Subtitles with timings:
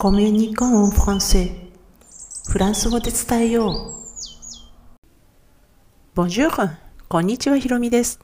[0.00, 1.50] コミュニコンフランセ
[2.48, 3.94] フランス語で伝えよう。
[6.14, 6.70] Bonjour!
[7.08, 8.20] こんにちは、ひろみです。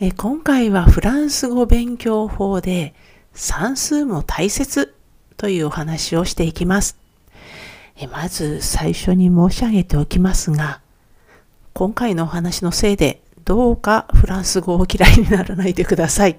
[0.00, 2.94] え今回はフランス語勉強法で
[3.32, 4.92] 算数も大切
[5.36, 6.98] というお話をしていきます。
[7.96, 10.80] えまず最初に申し上げておきますが、
[11.74, 16.38] 今回のお話のせいでどうかフランス語を嫌いにならないでください。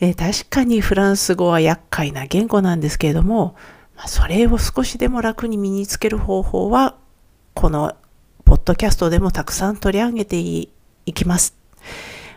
[0.00, 3.56] え確かにフランス語は厄介な言語なんですけれども、
[4.06, 6.96] それを少しでも楽に身につける方法は、
[7.54, 7.96] この
[8.44, 10.70] ポッドキャストでもたくさん取り上げてい
[11.12, 11.56] きます。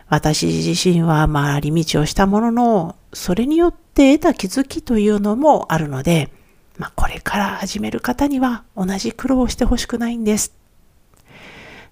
[0.08, 6.30] 私自身は回り道をしたものの、それによって得た気づきというのもあるので、
[6.76, 10.52] まあ、これから始める方には同じ苦労をしてほしくないんです。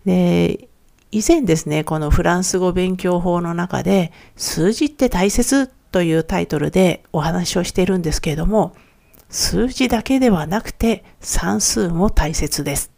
[0.05, 0.69] で、
[1.13, 8.75] 以前ですね、このフランス語勉強法の中で、数字って大切というタイトルでお話をしているんですけれども、
[9.31, 12.91] 数字だけではなくて算数も大切です。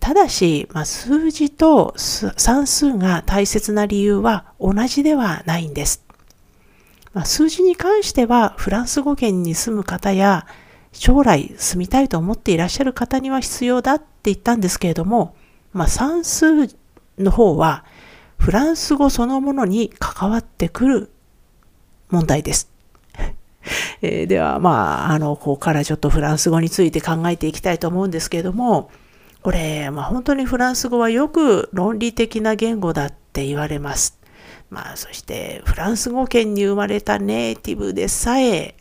[0.00, 6.04] ただし、まあ、数字と算数が大切な理由は同じではないんです。
[7.12, 10.46] まあ、数字に関してはフランス語圏に住む方や
[10.92, 15.36] 将来住みたいと思っていらっしゃる方には必要だって言ったんですけれども、
[15.72, 16.74] まあ、算数
[17.18, 17.84] の方は
[18.38, 21.12] フランス語そのものに関わってくる
[22.10, 22.75] 問題です。
[24.02, 28.90] えー、では、まあ、あの、ここからちょっとフランス語について考えていきたいと思うんですけれども、
[29.42, 34.18] これ、まあ、本当にフランス語はよく論理的な言語だって言われます。
[34.70, 38.74] まあ、そしてフランス語圏に生まれたネイティブでさえ、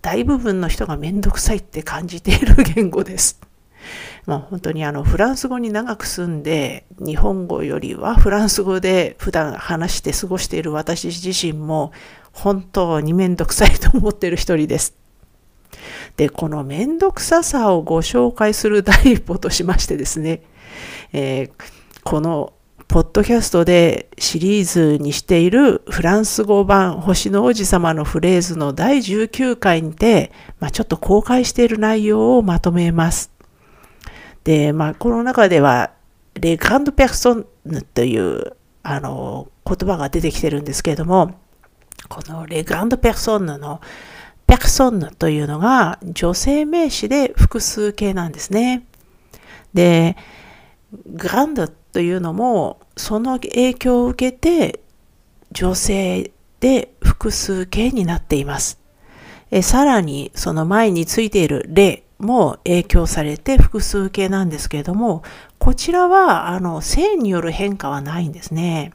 [0.00, 3.45] 大部分の人が面倒くさいって感じている言語です。
[4.26, 11.92] まあ、本当にあのフランス語に長く住んで日本語よりはフランス語で普段話して過ごしている私自身も
[12.32, 14.94] 本当にめんどくさいと思ってる一人です。
[16.16, 20.42] で、このめんどくささをご紹介する第一歩としましてですね、
[21.12, 21.50] えー、
[22.04, 22.52] この
[22.88, 30.30] ポッドキャストでシリーズにしているフランス語版星の王子様のフレーズの第19回にて、
[30.60, 33.35] まあ、ちょっと公開している内容をまとめます。
[34.46, 35.90] で、まあ、この中では、
[36.34, 41.34] レガンド・ペクソンヌという、あの、言葉が出てきてるんですけれども、
[42.08, 43.80] このレガンド・ペクソンヌの
[44.46, 48.86] ペクソンヌというのが女性名詞で複数形なんですね。
[49.74, 50.16] で、
[50.92, 54.80] グランドというのもその影響を受けて
[55.50, 56.30] 女性
[56.60, 58.78] で複数形になっています。
[59.50, 65.22] えさらにその前についているレも影響されて複数形なんですけれども、
[65.58, 68.92] こちらは、あの、性による変化はないんですね。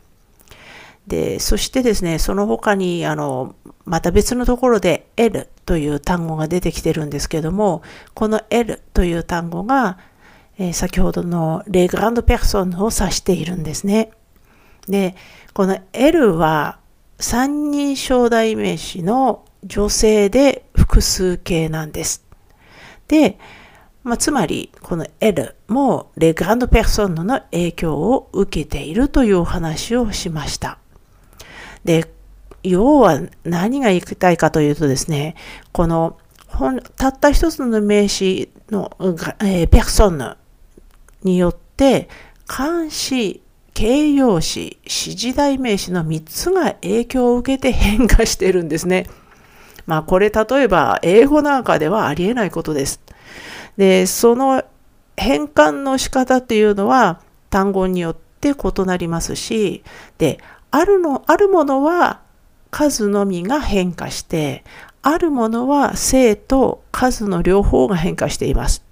[1.07, 3.55] で、そしてですね、その他に、あの、
[3.85, 7.81] また別のところで L という単語が出てきてるんですけども、
[8.13, 9.97] この L という単語が、
[10.57, 14.11] えー、先ほどのレグランドペクソンを指しているんですね。
[14.87, 15.15] で、
[15.53, 16.79] この L は
[17.19, 22.30] 三人称代名詞の女性で複数形なんです。
[23.11, 23.37] で、
[24.03, 30.79] まあ、つまり、この L もレグランドペルソンヌの影響を受けているというお話をしました。
[31.83, 32.09] で、
[32.63, 35.35] 要は何が言いたいかというとですね、
[35.73, 36.17] この
[36.95, 38.95] たった一つの名詞の、
[39.41, 40.37] えー、ペルソンヌ
[41.23, 42.07] によって、
[42.47, 43.41] 漢詞、
[43.73, 44.89] 形容詞、指
[45.19, 49.07] 示代名詞の3つが影響を受けて変化してるんですね。
[49.85, 53.01] まあこれ例えば英語なんかではありえないことです。
[53.77, 54.63] で、その
[55.17, 59.83] 変換の仕方っていうのは単語によって異なりますし、
[60.17, 60.39] で、
[60.71, 62.21] あるの、あるものは
[62.69, 64.63] 数のみが変化して、
[65.03, 68.83] あるものは性と数の両方が変化しています。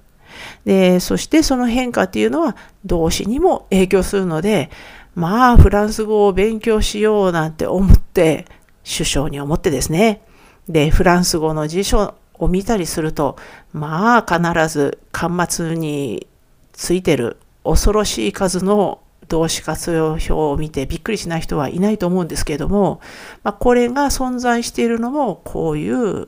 [0.66, 4.69] で、そしてその変化っていうのは動詞にも影響するので、
[5.16, 8.45] まあフランス語を勉強しようなんて思って、
[8.83, 10.21] 首相に思ってですね、
[10.69, 13.35] で、フランス語の辞書を見たりすると、
[13.74, 16.27] まあ必ず端末に
[16.74, 23.01] ついてる恐ろしい数の動詞活用表を見てびっくりしない人はいないと思うんですけれども、
[23.44, 26.27] まあ、これが存在しているのもこういう、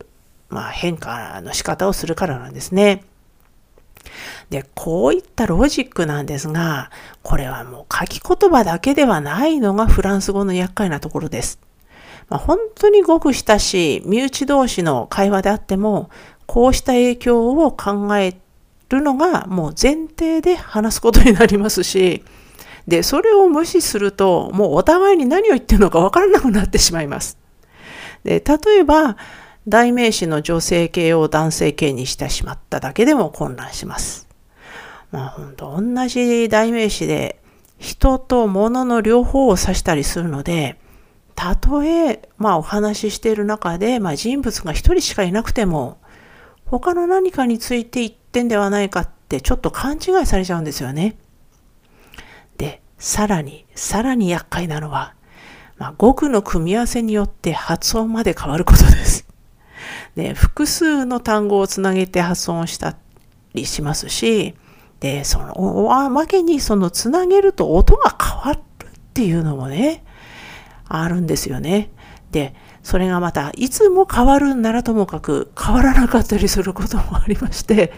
[0.50, 3.04] まあ、変化の仕方をするからなんですね。
[4.50, 6.92] で、こういったロジックなんですが、
[7.24, 11.60] これはもう書き言葉だけではないのがフランス語の厄介なところです。
[12.32, 16.10] まあ、本当にごく親しい身内同士の会話であっても、
[16.46, 18.38] こうした影響を考え
[18.88, 22.24] るのがもう前提で話すことになりますし、
[22.88, 27.38] で、それを無視すると、もうお互いに何を言ってるのかわからなくなってしまいます。
[28.24, 29.18] で、例えば、
[29.68, 34.30] 代名詞の女性形を男性形にしてしまっただけでも混乱します。
[35.12, 37.42] まあ本当同じ代名詞で
[37.78, 40.81] 人と物の両方を指したりするので、
[41.42, 45.98] たとえ、まあお話ししている中で、まあ人物が一人しかいなくても、
[46.66, 51.18] 他の何かについて言ってんではないかってちょっと勘違いされちゃうんですよね。
[52.60, 55.16] で、さらに、さらに厄介なのは、
[55.80, 59.26] まあ、語句の組み合わせによって発音まで変わることです。
[60.16, 62.96] で、複数の単語をつなげて発音した
[63.56, 64.54] りしますし、
[65.00, 70.04] で、その、おまけにそのつなげると音が変わるっていうのもね、
[70.98, 71.92] あるんですよね。
[72.32, 77.94] で、それがまた、いつも変わるんならともかく変わらなかったりすることもありまして、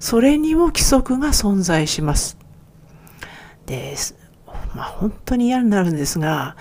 [0.00, 2.38] それにも規則が存在します。
[3.66, 3.94] で、
[4.74, 6.56] まあ本当に嫌になるんですが、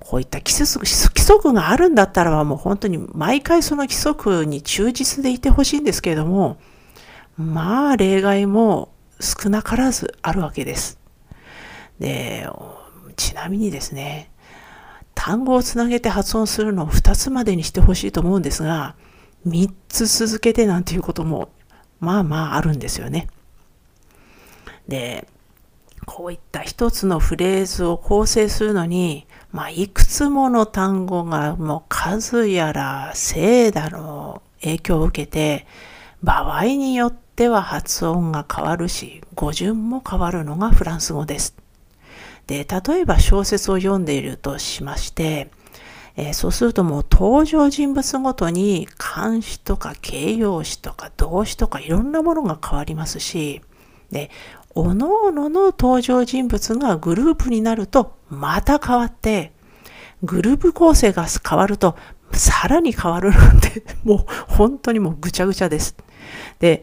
[0.00, 6.58] こういった規則があるんだったらばもう本当に毎回その規則に忠実でいてほしいんですけれども、
[7.38, 10.98] まあ例外も少なからずあるわけです。
[12.00, 12.48] で、
[13.16, 14.31] ちなみにですね、
[15.24, 18.96] 単語をつなげて発音するのを2つまでにしてほしいと思うんですが、
[19.46, 21.50] 3つ続けてなんていうことも、
[22.00, 23.28] まあまああるんですよね。
[24.88, 25.28] で、
[26.06, 35.68] こういった一つのフレーズを構成するのに、まあ、いくつもの単語がもう数やら性だの影響を受けて、
[36.24, 41.61] 場合によっては発音が変わるし、語順も変わるのがフランス語です。
[42.46, 45.50] で、例えば小説を読んでいるとしまして、
[46.16, 53.62] えー、そうするともう登場人物ごとに漢詞とか形容詞とか動詞とかいろんなものが変わりますし、
[54.10, 54.30] で、
[54.74, 59.52] おのおのの登場人物がグループになるとまた変わって、
[60.22, 61.96] グループ構成が変わると
[62.32, 64.18] さらに変わるなんて、 もう
[64.48, 65.96] 本当にもうぐちゃぐちゃです。
[66.58, 66.82] で、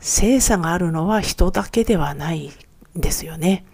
[0.00, 2.52] 性差があるのは人だけではない
[2.96, 3.64] んですよね。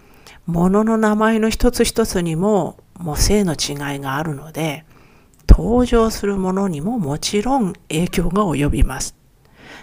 [0.47, 4.85] 物の名前の一つ一つにももう性の違いがあるので、
[5.49, 9.15] 登場するものにももちろん影響が及びます。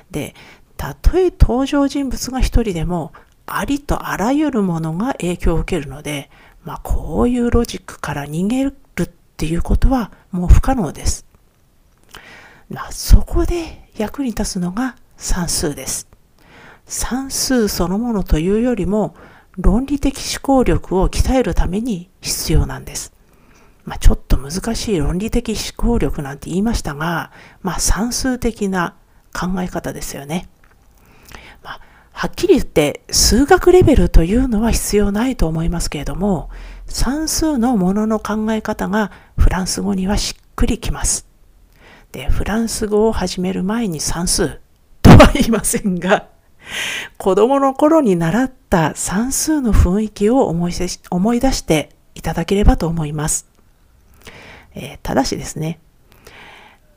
[0.10, 0.36] で、
[0.78, 3.14] たとえ登場人物が一人でも、
[3.46, 6.30] ありとあらゆるものが影響を受けるので、
[6.64, 9.08] まあこういうロジックから逃げるっ
[9.38, 11.26] ていうことはもう不可能です。
[12.70, 16.08] まあ、そこで役に立つのが算数です。
[16.86, 19.16] 算数そのものというよりも、
[19.58, 23.14] 論理的思考力を鍛えるために必要なんです。
[23.84, 27.32] まあ、ちょっと難しい論理的思考力なんて言いましたが、
[27.62, 28.96] まあ、算数的な
[29.34, 30.48] 考え方ですよね。
[31.64, 31.82] まあ、
[32.12, 36.50] はっきり言って数学レベルというのは必要ないと思いますけれども、
[36.86, 41.26] 算数のものの考え方がフランス語にはしっくりきます。
[42.12, 44.60] で、フランス語を始める前に算数
[45.02, 46.28] とは言いませんが、
[47.18, 50.74] 子供の頃に習った算数の雰囲気を思い
[51.10, 53.48] 思い出していただければと思います。
[54.74, 55.80] えー、ただしですね、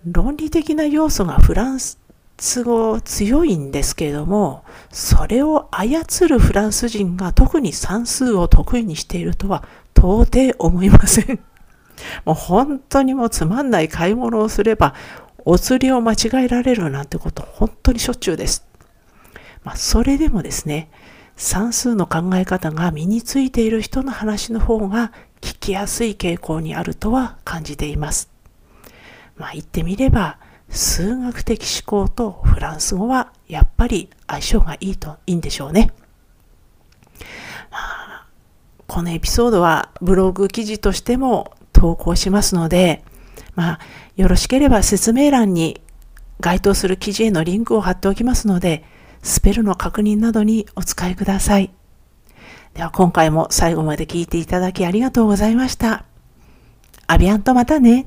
[0.07, 9.65] 論理的な要素がフランス語強いんですけれども、それを操るフランス人が特に算数を得意にしているとは
[9.97, 11.41] 到底思いません。
[12.25, 14.95] もう本当にもうつまんない買い物をすれば、
[15.45, 18.67] お釣りを間違えられるなんてこと本当にしょっちゅうです。
[19.65, 20.89] まあ、それでもですね、
[21.37, 28.31] 算数の考え方が身についている人の話の方が聞きやすい傾向にあるとは感じています。
[29.37, 30.39] まあ言ってみれば、
[30.69, 35.93] 数学的思考とフランス語はやっぱり相性がいいといいんでしょうね。
[37.71, 38.27] まあ、
[38.87, 43.05] このエピソードはブログ記事としても投稿しますので、
[43.55, 43.81] まあ、
[44.17, 45.81] よろしければ説明欄に
[46.41, 48.85] 該当する記事へのリンクを貼っておきますので、
[49.25, 51.75] スペルの確認などにお使いください。
[52.75, 56.05] では今回も最後まで聞いていただきありがとうございました。
[57.07, 58.07] アビアンとまたね。